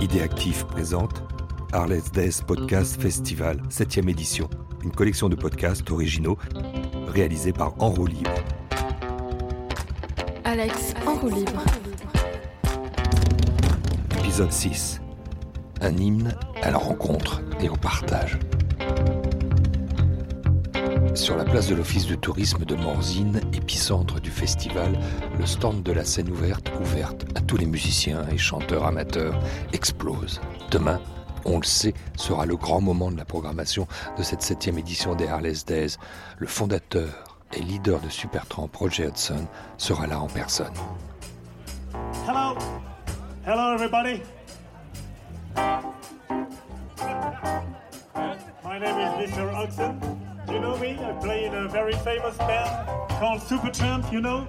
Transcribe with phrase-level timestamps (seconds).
[0.00, 1.24] Idéactif présente
[1.72, 4.48] Arles Days Podcast Festival, 7ème édition.
[4.84, 6.38] Une collection de podcasts originaux
[7.08, 8.30] réalisés par En roue libre.
[10.44, 11.64] Alex en roue libre.
[14.20, 15.00] Épisode 6.
[15.80, 18.38] Un hymne à la rencontre et au partage.
[21.14, 24.98] Sur la place de l'office de tourisme de Morzine, épicentre du festival,
[25.38, 29.38] le stand de la scène ouverte, ouverte à tous les musiciens et chanteurs amateurs,
[29.72, 30.40] explose.
[30.70, 31.00] Demain,
[31.44, 35.26] on le sait, sera le grand moment de la programmation de cette septième édition des
[35.26, 35.96] Harley Days.
[36.38, 39.46] Le fondateur et leader de Supertramp, Roger Hudson,
[39.76, 40.74] sera là en personne.
[42.26, 42.56] Hello.
[43.44, 44.22] Hello, everybody.
[48.64, 49.54] My name is Mr.
[49.54, 50.07] Oxen.
[50.50, 50.98] You know me?
[50.98, 52.88] I play in a very famous band
[53.20, 54.48] called Supertramp, you know?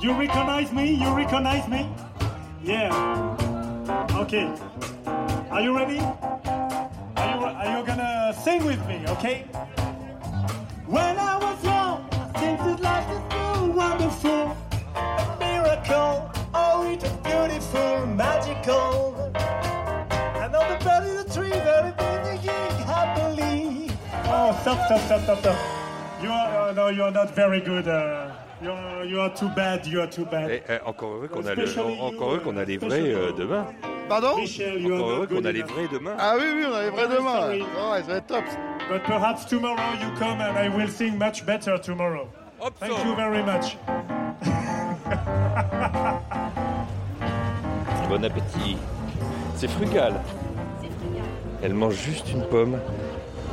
[0.00, 0.90] You recognize me?
[0.94, 1.86] You recognize me?
[2.64, 2.88] Yeah.
[4.16, 4.50] Okay.
[5.50, 5.98] Are you ready?
[5.98, 9.44] Are you, are you gonna sing with me, okay?
[10.86, 14.56] When I was young, I life is so wonderful.
[14.96, 19.11] A miracle, oh, it is beautiful, magical.
[24.74, 25.56] Stop, stop, stop, stop, stop.
[26.22, 27.88] You are, uh, no, you are not very good.
[27.88, 28.30] Uh,
[28.62, 30.50] you, are, you are too bad, you are too bad.
[30.50, 33.66] Eh, eh, encore heureux qu'on a, le- encore heureux qu'on a les vrais euh, demain.
[34.08, 34.36] Pardon?
[34.36, 36.12] Michel, you Encore heureux qu'on a les vrais demain.
[36.18, 37.40] Ah oui, oui, on a les vrais demain.
[37.40, 37.60] Sorry.
[37.62, 38.44] Ouais, ça va être top.
[38.90, 42.28] But perhaps tomorrow you come and I will sing much better tomorrow.
[42.60, 43.04] Hop, Thank ça.
[43.04, 43.76] you very much.
[48.08, 48.76] Bon appétit.
[49.56, 50.14] C'est frugal.
[51.62, 52.78] Elle mange juste une pomme.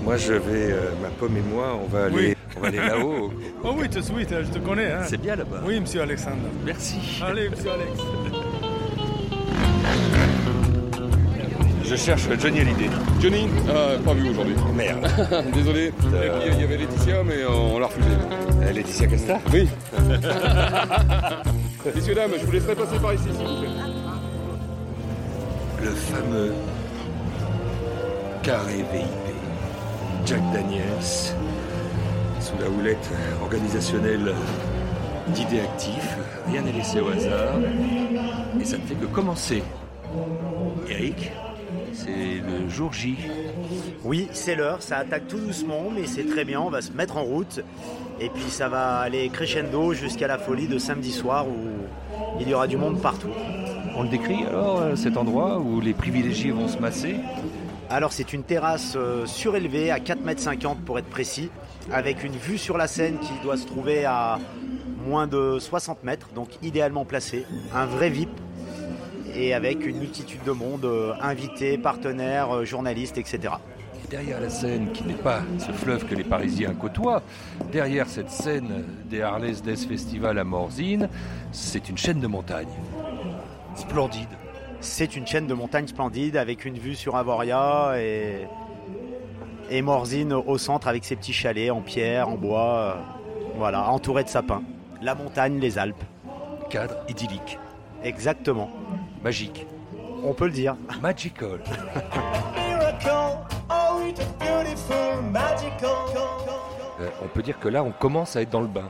[0.03, 2.35] Moi, je vais, euh, ma pomme et moi, on va aller, Oui.
[2.57, 3.31] on va aller là-haut.
[3.63, 4.91] Oh oui, tout de suite, je te connais.
[4.91, 5.01] Hein.
[5.05, 5.61] C'est bien là-bas.
[5.65, 6.37] Oui, monsieur Alexandre.
[6.65, 6.97] Merci.
[7.21, 7.99] Allez, monsieur Alex.
[11.83, 12.89] Je cherche Johnny Hallyday.
[13.19, 14.55] Johnny, euh, pas vu aujourd'hui.
[14.75, 15.07] Merde.
[15.53, 15.91] Désolé.
[16.13, 16.39] Euh.
[16.53, 18.07] Il y avait Laetitia, mais on l'a refusé.
[18.61, 19.67] Euh, Laetitia Casta Oui.
[21.95, 23.69] Messieurs, dames, je vous laisserai passer par ici, s'il vous plaît.
[25.83, 26.53] Le fameux
[28.43, 29.05] carré VIP.
[30.29, 30.83] Jack Daniels,
[32.39, 33.09] sous la houlette
[33.41, 34.31] organisationnelle
[35.29, 37.55] d'idées actifs, rien n'est laissé au hasard,
[38.61, 39.63] et ça ne fait que commencer.
[40.87, 41.31] Eric,
[41.93, 43.17] c'est le jour J.
[44.03, 47.17] Oui, c'est l'heure, ça attaque tout doucement, mais c'est très bien, on va se mettre
[47.17, 47.61] en route.
[48.21, 51.57] Et puis ça va aller crescendo jusqu'à la folie de samedi soir où
[52.39, 53.31] il y aura du monde partout.
[53.95, 57.15] On le décrit alors, euh, cet endroit où les privilégiés vont se masser?
[57.91, 61.49] Alors c'est une terrasse euh, surélevée à 4,50 m pour être précis,
[61.91, 64.39] avec une vue sur la Seine qui doit se trouver à
[65.07, 68.29] moins de 60 mètres, donc idéalement placé, un vrai VIP,
[69.33, 73.55] et avec une multitude de monde, euh, invités, partenaires, euh, journalistes, etc.
[74.05, 77.23] Et derrière la Seine, qui n'est pas ce fleuve que les Parisiens côtoient,
[77.71, 81.09] derrière cette scène des Harley Days Festival à Morzine,
[81.51, 82.67] c'est une chaîne de montagnes.
[83.75, 84.29] Splendide.
[84.81, 88.47] C'est une chaîne de montagnes splendide avec une vue sur Avoria et,
[89.69, 92.93] et Morzine au centre avec ses petits chalets en pierre, en bois, euh,
[93.57, 94.63] voilà, entouré de sapins.
[95.01, 96.03] La montagne, les Alpes,
[96.69, 97.59] Cadre idyllique,
[98.03, 98.69] exactement.
[99.23, 99.65] magique,
[100.23, 100.75] On peut le dire.
[101.01, 101.59] magical.
[102.55, 103.09] Miracle,
[103.69, 105.97] oh, magical.
[107.01, 108.89] Euh, on peut dire que là, on commence à être dans le bain.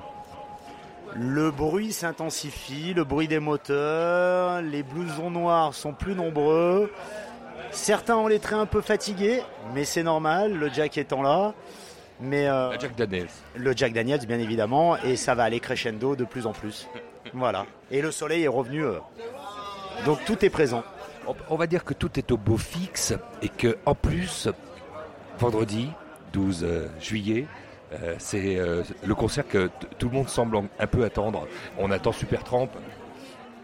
[1.16, 6.92] Le bruit s'intensifie, le bruit des moteurs, les blousons noirs sont plus nombreux.
[7.72, 9.42] Certains ont les traits un peu fatigués,
[9.74, 11.54] mais c'est normal, le Jack étant là.
[12.22, 13.28] Mais euh, La Jack Daniels.
[13.56, 16.88] le Jack Daniels, bien évidemment, et ça va aller crescendo de plus en plus.
[17.34, 17.66] Voilà.
[17.92, 18.84] Et le soleil est revenu.
[18.84, 18.98] euh,
[20.06, 20.84] Donc tout est présent.
[21.28, 24.50] On, on va dire que tout est au beau fixe et que en plus,
[25.40, 25.90] vendredi
[26.34, 27.46] 12 euh, juillet,
[27.94, 31.48] euh, c'est euh, le concert que tout le monde semble un peu attendre.
[31.78, 32.70] On attend Supertramp.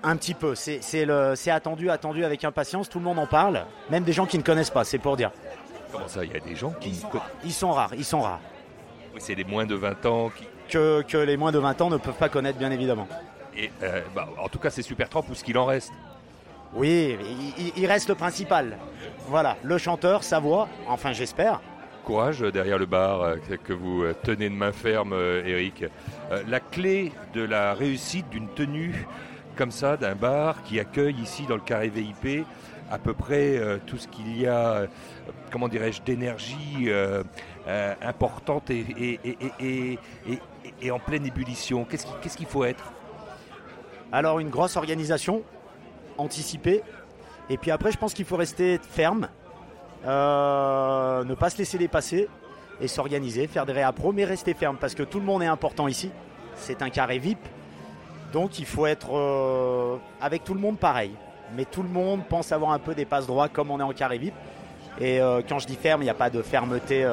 [0.03, 0.55] Un petit peu.
[0.55, 2.89] C'est attendu, attendu avec impatience.
[2.89, 3.65] Tout le monde en parle.
[3.89, 5.31] Même des gens qui ne connaissent pas, c'est pour dire.
[5.91, 7.01] Comment ça, il y a des gens qui...
[7.43, 8.41] Ils sont rares, ils sont rares.
[9.13, 10.45] Oui, c'est les moins de 20 ans qui...
[10.69, 13.07] Que, que les moins de 20 ans ne peuvent pas connaître, bien évidemment.
[13.55, 15.93] Et, euh, bah, en tout cas, c'est Supertramp ou ce qu'il en reste?
[16.73, 17.17] Oui,
[17.77, 18.77] il reste le principal.
[19.27, 21.61] Voilà, le chanteur, sa voix, enfin j'espère.
[22.05, 25.85] Courage derrière le bar euh, que- vous euh, tenez de main ferme, euh, Eric.
[26.47, 29.07] La clé de la réussite d'une tenue
[29.55, 32.45] comme ça, d'un bar qui accueille ici dans le carré VIP
[32.91, 34.85] à peu près tout ce qu'il y a,
[35.51, 36.89] comment dirais-je, d'énergie
[38.01, 39.19] importante et,
[40.81, 41.85] et- en pleine ébullition.
[41.85, 42.91] Qu'est-ce qu'il faut être?
[44.11, 45.41] Alors une grosse organisation,
[46.17, 46.83] anticipée,
[47.49, 49.29] Et puis après, je pense qu'il faut rester ferme,
[50.05, 52.27] euh, ne pas se laisser dépasser
[52.81, 55.87] et s'organiser, faire des réappros, mais rester ferme parce que tout le monde est important
[55.87, 56.11] ici.
[56.55, 57.39] C'est un carré VIP,
[58.33, 61.11] donc il faut être euh, avec tout le monde pareil.
[61.55, 63.93] Mais tout le monde pense avoir un peu des passes droits comme on est en
[63.93, 64.33] carré VIP.
[64.99, 67.05] Et euh, quand je dis ferme, il n'y a pas de fermeté.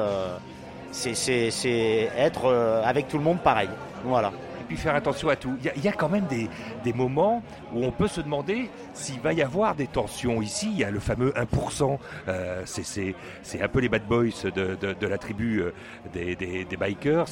[0.91, 2.51] c'est- être
[2.83, 3.69] avec tout le monde pareil.
[4.03, 4.31] Voilà.
[4.75, 5.55] Faire attention à tout.
[5.75, 6.49] Il y a- quand même des,
[6.83, 7.41] des moments
[7.73, 10.41] où on peut se demander s'il va y avoir des tensions.
[10.41, 11.99] Ici, il y a le fameux 1%.
[12.27, 13.15] Euh, c'est-
[13.61, 15.73] un peu les bad boys de, de- la tribu euh,
[16.11, 17.27] des, des- des bikers.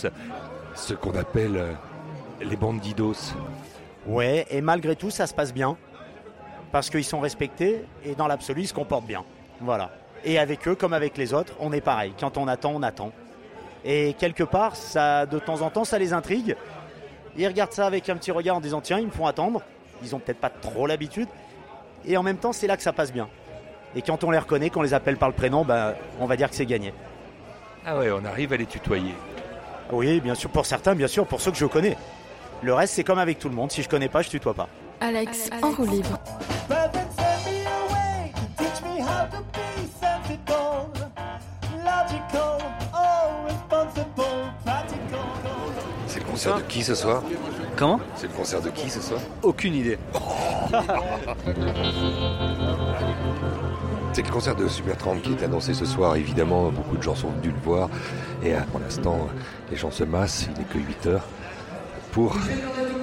[0.76, 1.74] Ce qu'on appelle euh,
[2.42, 3.16] les bandidos.
[4.08, 5.76] Ouais, et malgré tout, ça se passe bien.
[6.72, 9.24] Parce qu'ils sont respectés et dans l'absolu, ils se comportent bien.
[9.60, 9.92] Voilà.
[10.24, 12.14] Et avec eux, comme avec les autres, on est pareil.
[12.20, 13.12] Quand on attend, on attend.
[13.84, 16.56] Et quelque part, ça, de temps en temps, ça les intrigue.
[17.38, 19.62] Ils regardent ça avec un petit regard en disant tiens, ils me font attendre.
[20.04, 21.28] Ils ont peut-être pas trop l'habitude.
[22.06, 23.30] Et en même temps, c'est là que ça passe bien.
[23.96, 26.50] Et quand on les reconnaît, qu'on les appelle par le prénom, ben, on va dire
[26.50, 26.94] que c'est gagné.
[27.86, 29.14] Ah ouais, on arrive à les tutoyer.
[29.92, 31.98] Oui, bien sûr, pour certains, bien sûr, pour ceux que je connais.
[32.62, 33.72] Le reste, c'est comme avec tout le monde.
[33.72, 34.68] Si je connais pas, je tutoie pas.
[35.02, 36.18] Alex, en roue libre.
[46.44, 47.22] Concert de qui ce soir
[47.76, 50.00] Comment C'est le concert de qui ce soir Aucune idée.
[54.14, 56.16] C'est le concert de Supertramp qui est annoncé ce soir.
[56.16, 57.90] Évidemment, beaucoup de gens sont venus le voir.
[58.44, 59.30] Et euh, pour l'instant,
[59.70, 60.48] les gens se massent.
[60.52, 61.28] Il n'est que 8 heures
[62.12, 62.36] pour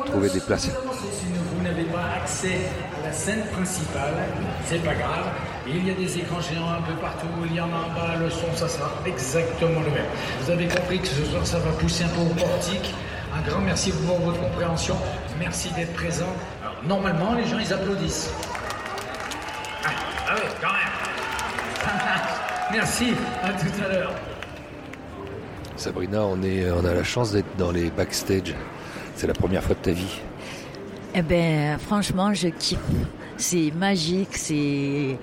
[0.07, 0.65] trouver des places.
[0.65, 2.59] Si vous n'avez pas accès
[3.01, 4.15] à la scène principale,
[4.67, 5.27] c'est pas grave.
[5.69, 8.17] Il y a des écrans géants un peu partout, il y en a en bas,
[8.19, 10.07] le son, ça sera exactement le même.
[10.43, 12.95] Vous avez compris que ce soir, ça va pousser un peu au portique.
[13.39, 14.97] Un grand merci pour votre compréhension.
[15.39, 16.33] Merci d'être présent.
[16.61, 18.31] Alors, normalement, les gens, ils applaudissent.
[19.85, 19.91] Ah,
[20.29, 21.93] ah oui, quand même.
[22.73, 23.13] merci,
[23.45, 24.15] à tout à l'heure.
[25.77, 28.55] Sabrina, on, est, on a la chance d'être dans les backstage.
[29.15, 30.21] C'est la première fois de ta vie.
[31.15, 32.79] Eh ben, franchement, je kiffe.
[33.37, 35.17] C'est magique, c'est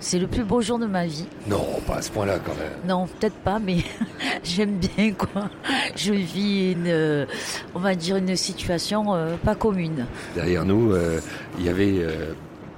[0.00, 1.26] c'est le plus beau jour de ma vie.
[1.48, 2.72] Non, pas à ce point-là quand même.
[2.86, 3.78] Non, peut-être pas, mais
[4.44, 5.50] j'aime bien quoi.
[5.96, 7.26] Je vis une, euh,
[7.74, 10.06] on va dire une situation euh, pas commune.
[10.34, 11.20] Derrière nous, euh,
[11.58, 12.32] il y avait, euh,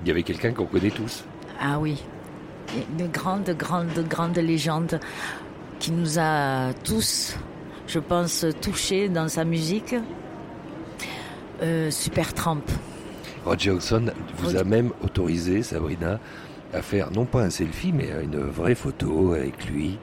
[0.06, 1.24] y avait quelqu'un qu'on connaît tous.
[1.60, 2.02] Ah oui,
[2.98, 4.98] une grande, grande, grande légende
[5.78, 7.36] qui nous a tous,
[7.86, 9.94] je pense, touchés dans sa musique.
[11.90, 12.62] Super Tramp.
[13.44, 16.18] Roger Hodgson vous Roger- a même autorisé, Sabrina,
[16.72, 19.98] à faire non pas un selfie, mais une vraie photo avec lui.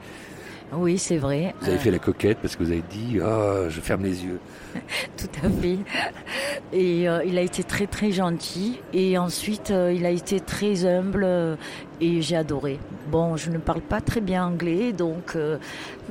[0.72, 1.54] Oui, c'est vrai.
[1.60, 4.38] Vous avez fait la coquette parce que vous avez dit Ah, je ferme les yeux.
[5.16, 5.78] Tout à fait.
[6.74, 8.78] Et euh, il a été très très gentil.
[8.92, 11.56] Et ensuite, euh, il a été très humble euh,
[12.02, 12.78] et j'ai adoré.
[13.10, 15.36] Bon, je ne parle pas très bien anglais, donc,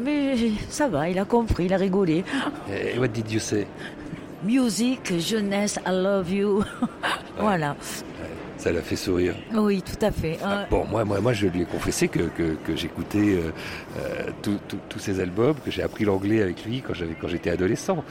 [0.04, 0.36] mais
[0.70, 1.08] ça va.
[1.08, 2.24] Il a compris, il a rigolé.
[2.68, 3.68] Et what did you say?
[4.44, 6.64] Musique, jeunesse, I love you.
[7.40, 7.76] voilà.
[8.58, 9.36] Ça l'a fait sourire.
[9.54, 10.38] Oui, tout à fait.
[10.44, 13.52] Euh, Bon, moi, moi, moi, je lui ai confessé que, que, que j'écoutais euh,
[14.00, 18.04] euh, tous- ses albums, que j'ai appris l'anglais avec lui quand j'avais quand j'étais adolescent.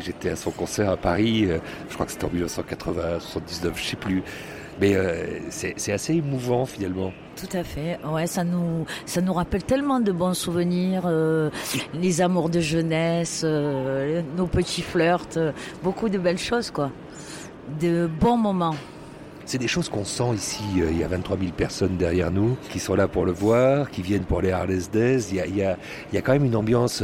[0.00, 1.58] J'étais à son concert à Paris, euh,
[1.90, 4.22] je crois que c'était en 1980, 79, je sais plus.
[4.80, 7.12] Mais euh, c'est assez émouvant finalement.
[7.36, 7.98] Tout à fait.
[8.04, 11.50] Ouais, ça nous, ça nous rappelle tellement de bons souvenirs, euh,
[11.94, 15.38] les amours de jeunesse, euh, nos petits flirts,
[15.82, 16.90] beaucoup de belles choses, quoi.
[17.78, 18.74] De bons moments.
[19.44, 20.62] C'est des choses qu'on sent ici.
[20.76, 24.00] Il y a 23 000 personnes derrière nous qui sont là pour le voir, qui
[24.00, 25.26] viennent pour les Harley's Days.
[25.30, 25.76] Il y a, il y a,
[26.12, 27.02] il y a quand même une ambiance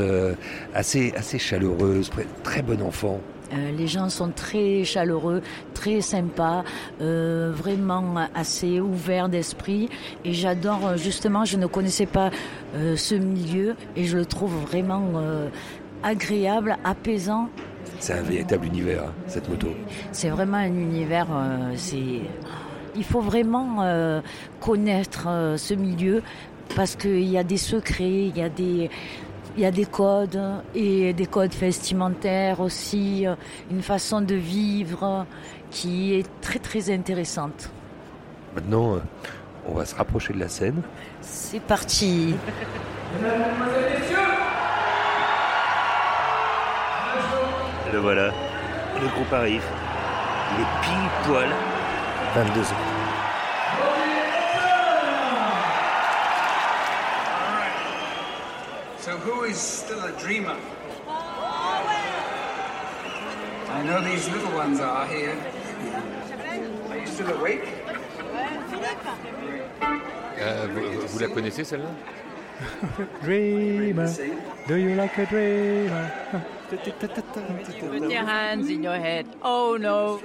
[0.72, 2.10] assez, assez chaleureuse,
[2.44, 3.20] très bon enfant.
[3.52, 5.42] Euh, les gens sont très chaleureux,
[5.74, 6.64] très sympas,
[7.00, 9.88] euh, vraiment assez ouverts d'esprit.
[10.24, 12.30] Et j'adore, euh, justement, je ne connaissais pas
[12.74, 15.48] euh, ce milieu et je le trouve vraiment euh,
[16.02, 17.48] agréable, apaisant.
[17.98, 19.68] C'est un véritable univers, hein, cette moto.
[20.12, 21.28] C'est vraiment un univers.
[21.30, 22.20] euh, c'est,
[22.96, 24.20] il faut vraiment euh,
[24.60, 26.22] connaître euh, ce milieu
[26.74, 28.90] parce qu'il y a des secrets, il y a des,
[29.56, 30.40] il y a des codes
[30.74, 33.34] et des codes vestimentaires aussi, euh,
[33.70, 35.26] une façon de vivre
[35.70, 37.70] qui est très très intéressante.
[38.54, 38.98] Maintenant, euh,
[39.66, 40.82] on va se rapprocher de la scène.
[41.22, 42.34] C'est parti.
[47.92, 48.32] Le voilà.
[49.00, 49.64] Le groupe arrive.
[50.54, 51.48] Il est pile poil
[52.34, 52.95] 22 ans.
[59.46, 60.56] Is still a dreamer?
[63.68, 65.36] I know these little ones are here.
[66.90, 67.62] Are you still awake?
[70.38, 71.90] Euh, vous, vous la connaissez celle-là
[73.22, 74.08] Dreamer,
[74.66, 76.10] do you like a dreamer?
[76.68, 76.84] Put
[78.10, 79.26] your hands in your head.
[79.42, 80.20] Oh no.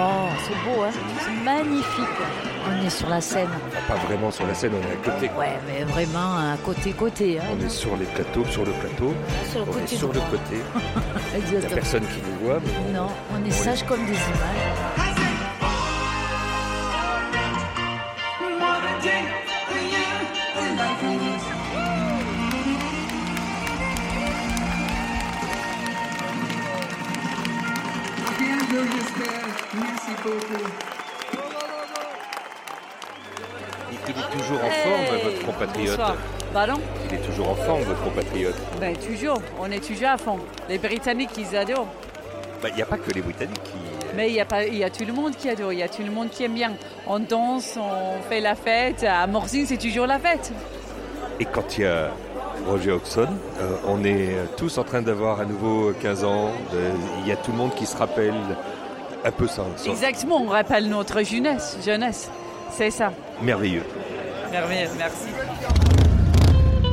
[0.00, 0.90] Oh, c'est beau, hein.
[1.20, 2.47] C'est magnifique.
[2.88, 3.50] On est sur la scène.
[3.86, 5.30] Pas vraiment sur la scène, on est à côté.
[5.38, 7.38] Ouais, mais vraiment à côté-côté.
[7.38, 7.42] Hein.
[7.52, 9.12] On est sur les plateaux, sur le plateau.
[9.50, 10.56] sur le on côté est sur le côté.
[11.52, 12.60] Il n'y a personne qui nous voit.
[12.64, 15.18] Mais Non, on est sage comme des images.
[18.58, 19.28] Wanna take
[19.68, 20.08] the year
[20.56, 21.44] and life it is.
[28.38, 29.46] Bienvenue, j'espère.
[29.74, 30.88] Merci beaucoup.
[33.90, 35.88] il est toujours en forme, votre compatriote.
[35.98, 36.16] Bonsoir.
[36.52, 36.74] Pardon
[37.10, 38.54] Il est toujours en forme, votre compatriote.
[38.80, 40.38] Ben toujours, on est toujours à fond.
[40.68, 41.86] Les Britanniques, ils adorent.
[42.62, 43.72] Bah, Il n'y a pas que les Britanniques qui.
[44.16, 45.88] Mais il y, a pas- y a tout le monde qui adore, il y a
[45.88, 46.72] tout le monde qui aime bien.
[47.06, 49.04] On danse, on fait la fête.
[49.04, 50.50] À Morzine, c'est toujours la fête.
[51.38, 52.08] Et quand il y a
[52.66, 53.28] Roger Hodgson,
[53.60, 56.50] euh, on est tous en train d'avoir à nouveau 15 ans.
[56.72, 56.78] De-
[57.22, 58.34] Il y a tout le monde qui se rappelle
[59.24, 59.62] un peu ça.
[59.76, 59.90] ça.
[59.90, 61.76] Exactement, on rappelle notre jeunesse.
[61.84, 62.30] jeunesse.
[62.70, 63.12] C'est ça.
[63.42, 63.84] Merveilleux.
[64.50, 65.28] Merveilleux, merci.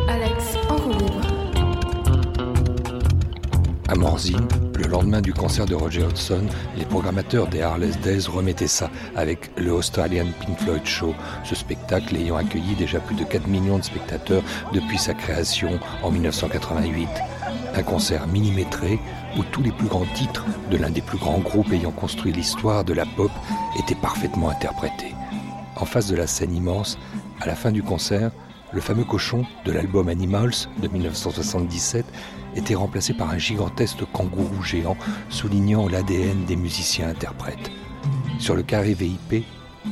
[0.10, 1.22] Alex en roue libre.
[3.88, 4.48] À Morzine,
[4.78, 6.48] le lendemain du concert de Roger Hodgson,
[6.78, 12.16] les programmateurs des Harless Days remettaient ça avec le Australian Pink Floyd Show, ce spectacle
[12.18, 14.44] ayant accueilli déjà plus de 4 millions de spectateurs
[14.74, 17.08] depuis sa création en 1988.
[17.76, 19.00] Un concert millimétré
[19.38, 22.84] où tous les plus grands titres de l'un des plus grands groupes ayant construit l'histoire
[22.84, 23.32] de la pop
[23.80, 25.14] étaient parfaitement interprétés.
[25.78, 26.98] En face de la scène immense,
[27.42, 28.32] à la fin du concert,
[28.72, 32.06] le fameux cochon de l'album Animals de 1977
[32.56, 34.98] était remplacé par un gigantesque kangourou géant
[35.30, 37.72] soulignant l'ADN des musiciens-interprètes.
[38.40, 39.46] Sur le carré VIP,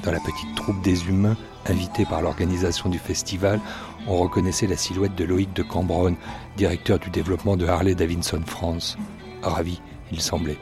[0.04, 3.60] dans la petite troupe des humains invités par l'organisation du festival,
[4.08, 6.16] on reconnaissait la silhouette de Loïc de Cambronne,
[6.58, 8.98] directeur du développement de Harley Davidson France.
[9.42, 9.82] Ravi,
[10.12, 10.58] il semblait,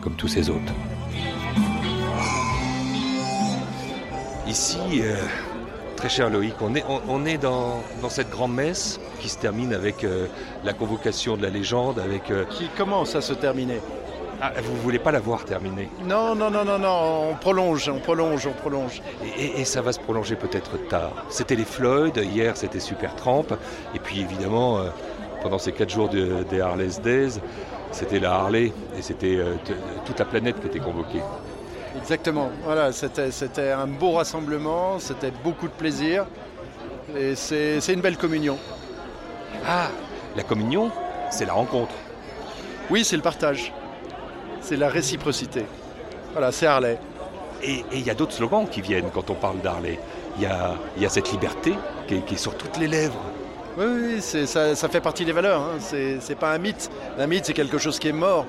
[0.00, 0.72] comme tous ses autres.
[4.46, 5.16] Ici, euh,
[5.96, 9.38] très cher Loïc, on est, on, on est dans, dans cette grande messe qui se
[9.38, 10.26] termine avec euh,
[10.64, 12.30] la convocation de la légende, avec...
[12.30, 13.80] euh, Qui commence à se terminer.
[14.40, 18.00] Ah, vous voulez pas la voir terminée Non, non, non, non, non, on prolonge, on
[18.00, 19.00] prolonge, on prolonge.
[19.24, 21.12] Et, et- et ça va se prolonger peut-être tard.
[21.30, 23.46] C'était les Floyd, hier c'était Supertramp,
[23.94, 24.88] et puis évidemment, euh,
[25.42, 27.40] pendant ces quatre jours de- des Harley's Days,
[27.92, 29.38] c'était la Harley, et c'était
[30.04, 31.22] toute la planète qui était convoquée.
[32.00, 36.26] Exactement, voilà, c'était un beau rassemblement, c'était beaucoup de plaisir,
[37.16, 38.58] et c'est une belle communion.
[39.66, 39.88] Ah,
[40.36, 40.90] la communion,
[41.30, 41.94] c'est la rencontre.
[42.90, 43.72] Oui, c'est le partage,
[44.60, 45.64] c'est la réciprocité.
[46.32, 46.98] Voilà, c'est Harley.
[47.62, 49.98] Et il y a d'autres slogans qui viennent quand on parle d'Harley.
[50.36, 51.74] Il y a, il y a cette liberté
[52.06, 53.18] qui est, qui est sur toutes les lèvres.
[53.78, 55.78] Oui, oui, ça, ça fait partie des valeurs, hein.
[55.80, 56.90] c'est c'est pas un mythe.
[57.18, 58.46] Un mythe, c'est quelque chose qui est mort.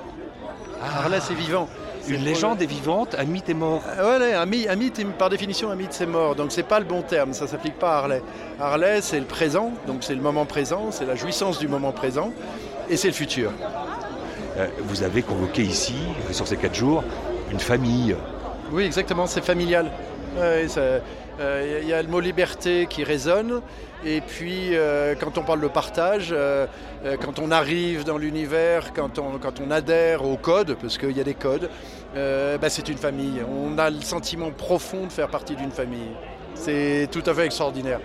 [0.82, 1.68] Harley, c'est vivant.
[2.08, 3.82] Une légende est vivante, un mythe est mort.
[3.98, 6.36] Ah ouais, un, mythe, un mythe, par définition, un mythe, c'est mort.
[6.36, 8.22] Donc, c'est pas le bon terme, ça s'applique pas à Harley.
[8.60, 12.32] Harley, c'est le présent, donc c'est le moment présent, c'est la jouissance du moment présent,
[12.90, 13.52] et c'est le futur.
[14.58, 15.96] Euh, vous avez convoqué ici,
[16.30, 17.04] euh, sur ces quatre jours,
[17.52, 18.16] une famille.
[18.72, 19.92] Oui, exactement, c'est familial.
[20.38, 20.82] Ouais, ça-
[21.40, 23.62] euh, Il y a le mot liberté qui résonne,
[24.04, 26.66] et puis euh, quand on parle de partage, euh,
[27.06, 31.16] euh, quand on arrive dans l'univers, quand on, quand on adhère au code, parce qu'il
[31.16, 31.70] y a des codes,
[32.18, 33.42] euh, bah, c'est une famille.
[33.50, 36.12] On a le sentiment profond de faire partie d'une famille.
[36.56, 38.00] C'est tout à fait extraordinaire.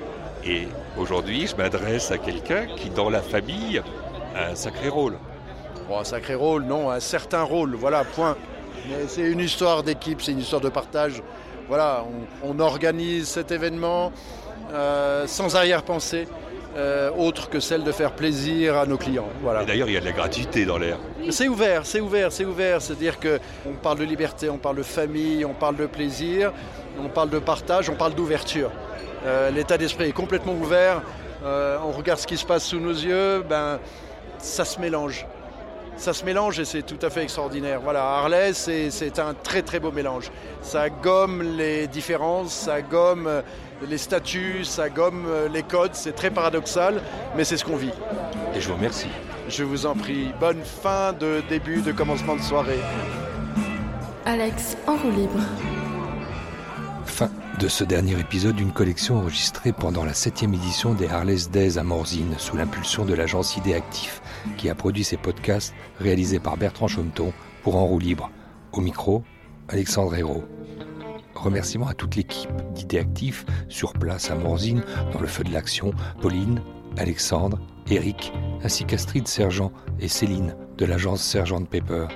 [0.45, 3.81] Et aujourd'hui, je m'adresse à quelqu'un qui, dans la famille,
[4.37, 5.17] a un sacré rôle.
[5.89, 8.37] Bon, un sacré rôle, non, un certain rôle, voilà, point.
[8.89, 11.23] Mais c'est une histoire d'équipe, c'est une histoire de partage.
[11.69, 12.05] Voilà,
[12.43, 14.13] on, on organise cet événement
[14.73, 16.27] euh, sans arrière-pensée.
[16.77, 19.29] Euh, autre que celle de faire plaisir à nos clients.
[19.43, 19.63] Voilà.
[19.63, 20.99] Et d'ailleurs, il y a de la gratuité dans l'air.
[21.31, 22.81] C'est ouvert, c'est ouvert, c'est ouvert.
[22.81, 26.53] C'est-à-dire qu'on parle de liberté, on parle de famille, on parle de plaisir,
[26.99, 28.71] on parle de partage, on parle d'ouverture.
[29.27, 31.03] Euh, L'état d'esprit est complètement ouvert.
[31.45, 33.79] Euh, on regarde ce qui se passe sous nos yeux, ben,
[34.39, 35.27] ça se mélange.
[35.97, 37.81] Ça se mélange et c'est tout à fait extraordinaire.
[37.81, 40.31] Voilà, Harley, c'est c'est un très très beau mélange.
[40.61, 43.43] Ça gomme les différences, ça gomme euh,
[43.89, 45.95] les statuts, ça gomme euh, les codes.
[45.95, 47.01] C'est très paradoxal,
[47.37, 47.93] mais c'est ce qu'on vit.
[48.55, 49.09] Et je vous remercie.
[49.49, 50.33] Je vous en prie.
[50.41, 52.81] Bonne fin de début de commencement de soirée.
[54.25, 55.41] Alex en roue libre.
[57.05, 61.77] Fin de ce dernier épisode d'une collection enregistrée pendant la 7e édition des Harley's Days
[61.77, 64.22] à Morzine sous l'impulsion de l'agence ID Actif
[64.57, 67.33] qui a produit ces podcasts réalisés par Bertrand Chaumeton
[67.63, 68.31] pour En roue libre.
[68.73, 69.23] Au micro,
[69.69, 70.45] Alexandre Hérault.
[71.35, 74.83] Remerciements à toute l'équipe d'ID Actif sur place à Morzine
[75.13, 76.61] dans le feu de l'action, Pauline,
[76.99, 77.59] Alexandre,
[77.91, 78.33] Eric,
[78.63, 82.07] ainsi qu'Astrid Sergent et Céline de l'agence Sergent Paper.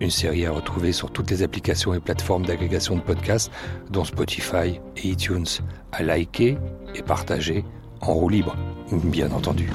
[0.00, 3.52] Une série à retrouver sur toutes les applications et plateformes d'agrégation de podcasts,
[3.90, 5.46] dont Spotify et iTunes,
[5.92, 6.58] à liker
[6.94, 7.64] et partager
[8.00, 8.56] en roue libre,
[8.90, 9.70] bien entendu.